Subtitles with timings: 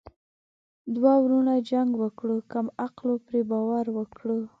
[0.95, 4.39] دوه ورونو جنګ وکړو کم عقلو پري باور وکړو.